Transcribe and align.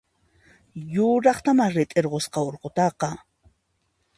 Yuraqtamá 0.93 1.67
rit'irusqa 1.75 2.39
urqutaqa! 2.47 3.09